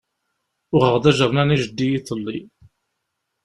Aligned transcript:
Uɣeɣ-d 0.73 1.05
aǧarnan 1.09 1.53
i 1.55 1.57
jeddi 1.63 1.87
iḍelli. 1.97 2.39